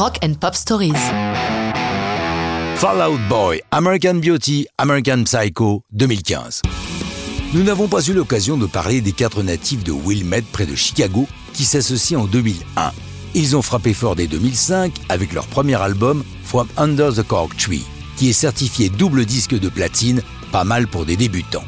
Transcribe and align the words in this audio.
Rock 0.00 0.16
and 0.24 0.32
Pop 0.40 0.54
Stories. 0.54 0.94
Fallout 2.76 3.18
Boy, 3.28 3.60
American 3.70 4.14
Beauty, 4.14 4.66
American 4.78 5.24
Psycho 5.24 5.82
2015. 5.92 6.62
Nous 7.52 7.62
n'avons 7.62 7.86
pas 7.86 8.00
eu 8.08 8.14
l'occasion 8.14 8.56
de 8.56 8.64
parler 8.64 9.02
des 9.02 9.12
quatre 9.12 9.42
natifs 9.42 9.84
de 9.84 9.92
Wilmette 9.92 10.46
près 10.52 10.64
de 10.64 10.74
Chicago 10.74 11.26
qui 11.52 11.66
s'associent 11.66 12.22
en 12.22 12.24
2001. 12.24 12.92
Ils 13.34 13.54
ont 13.58 13.60
frappé 13.60 13.92
fort 13.92 14.16
dès 14.16 14.26
2005 14.26 14.94
avec 15.10 15.34
leur 15.34 15.46
premier 15.46 15.74
album 15.74 16.24
From 16.44 16.66
Under 16.78 17.12
the 17.12 17.22
Cork 17.22 17.54
Tree, 17.58 17.84
qui 18.16 18.30
est 18.30 18.32
certifié 18.32 18.88
double 18.88 19.26
disque 19.26 19.58
de 19.58 19.68
platine, 19.68 20.22
pas 20.50 20.64
mal 20.64 20.88
pour 20.88 21.04
des 21.04 21.18
débutants. 21.18 21.64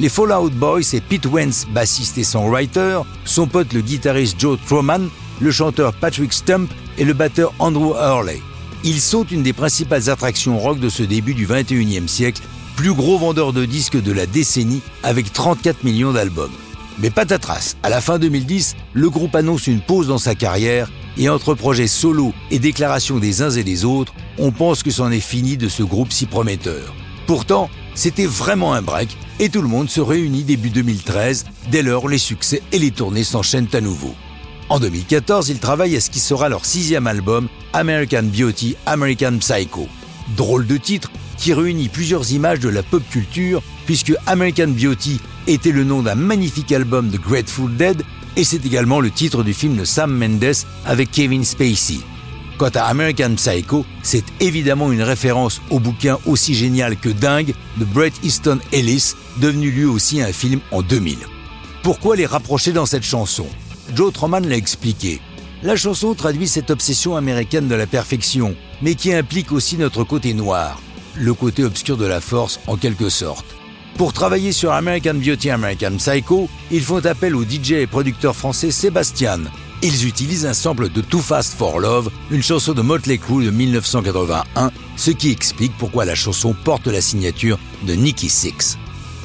Les 0.00 0.08
Fallout 0.08 0.50
Boys, 0.50 0.82
c'est 0.82 1.00
Pete 1.00 1.26
Wentz, 1.26 1.66
bassiste 1.70 2.18
et 2.18 2.24
songwriter, 2.24 3.02
son 3.24 3.46
pote 3.46 3.72
le 3.72 3.80
guitariste 3.80 4.40
Joe 4.40 4.58
Troman, 4.66 5.08
le 5.40 5.52
chanteur 5.52 5.92
Patrick 5.92 6.32
Stump 6.32 6.68
et 6.98 7.04
le 7.04 7.12
batteur 7.12 7.52
Andrew 7.58 7.94
Hurley. 7.94 8.40
Ils 8.84 9.00
sont 9.00 9.24
une 9.24 9.42
des 9.42 9.52
principales 9.52 10.10
attractions 10.10 10.58
rock 10.58 10.78
de 10.78 10.88
ce 10.88 11.02
début 11.02 11.34
du 11.34 11.46
21e 11.46 12.08
siècle, 12.08 12.42
plus 12.76 12.92
gros 12.92 13.18
vendeur 13.18 13.52
de 13.52 13.64
disques 13.64 14.00
de 14.00 14.12
la 14.12 14.26
décennie 14.26 14.82
avec 15.02 15.32
34 15.32 15.82
millions 15.84 16.12
d'albums. 16.12 16.52
Mais 16.98 17.10
patatras, 17.10 17.76
à 17.82 17.90
la 17.90 18.00
fin 18.00 18.18
2010, 18.18 18.76
le 18.94 19.10
groupe 19.10 19.34
annonce 19.34 19.66
une 19.66 19.80
pause 19.80 20.08
dans 20.08 20.18
sa 20.18 20.34
carrière 20.34 20.90
et 21.18 21.28
entre 21.28 21.54
projets 21.54 21.88
solo 21.88 22.32
et 22.50 22.58
déclarations 22.58 23.18
des 23.18 23.42
uns 23.42 23.50
et 23.50 23.64
des 23.64 23.84
autres, 23.84 24.14
on 24.38 24.50
pense 24.50 24.82
que 24.82 24.90
c'en 24.90 25.10
est 25.10 25.20
fini 25.20 25.56
de 25.56 25.68
ce 25.68 25.82
groupe 25.82 26.12
si 26.12 26.26
prometteur. 26.26 26.94
Pourtant, 27.26 27.68
c'était 27.94 28.26
vraiment 28.26 28.72
un 28.72 28.82
break 28.82 29.16
et 29.40 29.48
tout 29.48 29.62
le 29.62 29.68
monde 29.68 29.90
se 29.90 30.00
réunit 30.00 30.44
début 30.44 30.70
2013, 30.70 31.46
dès 31.70 31.82
lors 31.82 32.08
les 32.08 32.18
succès 32.18 32.62
et 32.72 32.78
les 32.78 32.90
tournées 32.90 33.24
s'enchaînent 33.24 33.68
à 33.72 33.80
nouveau. 33.80 34.14
En 34.68 34.80
2014, 34.80 35.48
ils 35.48 35.60
travaillent 35.60 35.96
à 35.96 36.00
ce 36.00 36.10
qui 36.10 36.18
sera 36.18 36.48
leur 36.48 36.64
sixième 36.64 37.06
album, 37.06 37.48
American 37.72 38.24
Beauty, 38.24 38.76
American 38.84 39.38
Psycho. 39.38 39.86
Drôle 40.36 40.66
de 40.66 40.76
titre 40.76 41.10
qui 41.38 41.54
réunit 41.54 41.88
plusieurs 41.88 42.32
images 42.32 42.58
de 42.58 42.68
la 42.68 42.82
pop 42.82 43.02
culture, 43.08 43.62
puisque 43.84 44.12
American 44.26 44.68
Beauty 44.68 45.20
était 45.46 45.70
le 45.70 45.84
nom 45.84 46.02
d'un 46.02 46.16
magnifique 46.16 46.72
album 46.72 47.10
de 47.10 47.16
Grateful 47.16 47.76
Dead, 47.76 48.02
et 48.36 48.42
c'est 48.42 48.66
également 48.66 48.98
le 48.98 49.10
titre 49.10 49.44
du 49.44 49.54
film 49.54 49.76
de 49.76 49.84
Sam 49.84 50.12
Mendes 50.12 50.56
avec 50.84 51.12
Kevin 51.12 51.44
Spacey. 51.44 52.00
Quant 52.58 52.70
à 52.74 52.84
American 52.84 53.34
Psycho, 53.36 53.84
c'est 54.02 54.24
évidemment 54.40 54.90
une 54.90 55.02
référence 55.02 55.60
au 55.70 55.78
bouquin 55.78 56.18
aussi 56.26 56.54
génial 56.54 56.96
que 56.96 57.10
dingue 57.10 57.54
de 57.76 57.84
Bret 57.84 58.12
Easton 58.24 58.58
Ellis, 58.72 59.14
devenu 59.36 59.70
lui 59.70 59.84
aussi 59.84 60.22
un 60.22 60.32
film 60.32 60.60
en 60.72 60.82
2000. 60.82 61.18
Pourquoi 61.82 62.16
les 62.16 62.26
rapprocher 62.26 62.72
dans 62.72 62.86
cette 62.86 63.04
chanson? 63.04 63.46
Joe 63.94 64.12
Troman 64.12 64.46
l'a 64.46 64.56
expliqué. 64.56 65.20
La 65.62 65.76
chanson 65.76 66.14
traduit 66.14 66.48
cette 66.48 66.70
obsession 66.70 67.16
américaine 67.16 67.68
de 67.68 67.74
la 67.74 67.86
perfection, 67.86 68.54
mais 68.82 68.94
qui 68.94 69.12
implique 69.12 69.52
aussi 69.52 69.76
notre 69.76 70.04
côté 70.04 70.34
noir, 70.34 70.80
le 71.16 71.34
côté 71.34 71.64
obscur 71.64 71.96
de 71.96 72.06
la 72.06 72.20
force 72.20 72.60
en 72.66 72.76
quelque 72.76 73.08
sorte. 73.08 73.46
Pour 73.96 74.12
travailler 74.12 74.52
sur 74.52 74.72
American 74.72 75.14
Beauty 75.14 75.50
American 75.50 75.96
Psycho, 75.96 76.48
ils 76.70 76.82
font 76.82 77.04
appel 77.06 77.34
au 77.34 77.44
DJ 77.44 77.72
et 77.72 77.86
producteur 77.86 78.36
français 78.36 78.70
Sébastien, 78.70 79.40
ils 79.82 80.06
utilisent 80.06 80.46
un 80.46 80.54
sample 80.54 80.88
de 80.88 81.02
Too 81.02 81.20
Fast 81.20 81.54
for 81.54 81.78
Love, 81.80 82.10
une 82.30 82.42
chanson 82.42 82.72
de 82.72 82.80
Motley 82.80 83.18
Crue 83.18 83.44
de 83.44 83.50
1981, 83.50 84.70
ce 84.96 85.10
qui 85.10 85.30
explique 85.30 85.76
pourquoi 85.78 86.04
la 86.06 86.14
chanson 86.14 86.54
porte 86.64 86.86
la 86.86 87.02
signature 87.02 87.58
de 87.82 87.92
Nicky 87.92 88.30
Six. 88.30 88.78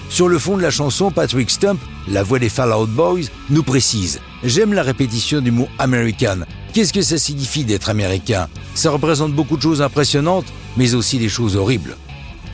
Sur 0.09 0.27
le 0.27 0.37
fond 0.37 0.57
de 0.57 0.61
la 0.61 0.69
chanson, 0.69 1.09
Patrick 1.09 1.49
Stump, 1.49 1.79
la 2.07 2.23
voix 2.23 2.39
des 2.39 2.49
Fallout 2.49 2.87
Boys, 2.87 3.29
nous 3.49 3.63
précise 3.63 4.19
J'aime 4.43 4.73
la 4.73 4.83
répétition 4.83 5.41
du 5.41 5.51
mot 5.51 5.67
American. 5.79 6.39
Qu'est-ce 6.73 6.93
que 6.93 7.01
ça 7.01 7.17
signifie 7.17 7.63
d'être 7.63 7.89
américain? 7.89 8.47
Ça 8.75 8.91
représente 8.91 9.33
beaucoup 9.33 9.57
de 9.57 9.61
choses 9.61 9.81
impressionnantes, 9.81 10.45
mais 10.77 10.95
aussi 10.95 11.19
des 11.19 11.29
choses 11.29 11.55
horribles. 11.55 11.97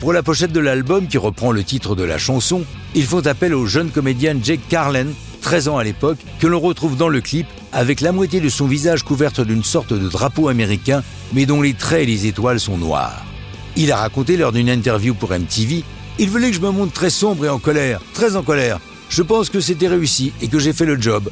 Pour 0.00 0.12
la 0.12 0.22
pochette 0.22 0.52
de 0.52 0.60
l'album 0.60 1.06
qui 1.06 1.18
reprend 1.18 1.50
le 1.50 1.64
titre 1.64 1.96
de 1.96 2.04
la 2.04 2.18
chanson, 2.18 2.62
ils 2.94 3.06
font 3.06 3.26
appel 3.26 3.54
au 3.54 3.66
jeune 3.66 3.90
comédien 3.90 4.36
Jake 4.42 4.60
Carlin, 4.68 5.06
13 5.40 5.68
ans 5.68 5.78
à 5.78 5.84
l'époque, 5.84 6.18
que 6.40 6.46
l'on 6.46 6.60
retrouve 6.60 6.96
dans 6.96 7.08
le 7.08 7.20
clip 7.20 7.46
avec 7.72 8.00
la 8.00 8.12
moitié 8.12 8.40
de 8.40 8.48
son 8.48 8.66
visage 8.66 9.02
couverte 9.02 9.40
d'une 9.40 9.64
sorte 9.64 9.92
de 9.92 10.08
drapeau 10.08 10.48
américain, 10.48 11.02
mais 11.32 11.46
dont 11.46 11.62
les 11.62 11.74
traits 11.74 12.02
et 12.02 12.06
les 12.06 12.26
étoiles 12.26 12.60
sont 12.60 12.78
noirs. 12.78 13.24
Il 13.76 13.92
a 13.92 13.96
raconté 13.96 14.36
lors 14.36 14.52
d'une 14.52 14.68
interview 14.68 15.14
pour 15.14 15.30
MTV 15.30 15.84
Il 16.18 16.30
voulait 16.30 16.50
que 16.50 16.56
je 16.56 16.60
me 16.60 16.70
montre 16.70 16.92
très 16.92 17.10
sombre 17.10 17.44
et 17.44 17.48
en 17.48 17.58
colère, 17.58 18.00
très 18.14 18.36
en 18.36 18.42
colère. 18.42 18.80
Je 19.08 19.22
pense 19.22 19.50
que 19.50 19.60
c'était 19.60 19.88
réussi 19.88 20.32
et 20.40 20.48
que 20.48 20.58
j'ai 20.58 20.72
fait 20.72 20.84
le 20.84 21.00
job. 21.00 21.30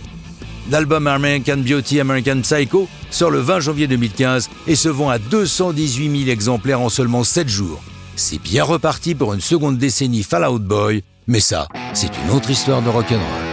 L'album 0.70 1.06
American 1.06 1.58
Beauty 1.58 2.00
American 2.00 2.40
Psycho 2.40 2.88
sort 3.10 3.30
le 3.30 3.38
20 3.38 3.60
janvier 3.60 3.86
2015 3.86 4.50
et 4.66 4.74
se 4.74 4.88
vend 4.88 5.10
à 5.10 5.18
218 5.18 6.24
000 6.24 6.30
exemplaires 6.30 6.80
en 6.80 6.88
seulement 6.88 7.22
7 7.22 7.48
jours. 7.48 7.80
C'est 8.16 8.40
bien 8.40 8.64
reparti 8.64 9.14
pour 9.14 9.34
une 9.34 9.40
seconde 9.40 9.78
décennie 9.78 10.22
Fallout 10.22 10.58
Boy, 10.58 11.04
mais 11.26 11.40
ça, 11.40 11.68
c'est 11.92 12.10
une 12.24 12.30
autre 12.34 12.50
histoire 12.50 12.82
de 12.82 12.88
rock'n'roll. 12.88 13.45